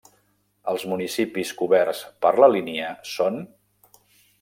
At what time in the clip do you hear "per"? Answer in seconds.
2.25-2.35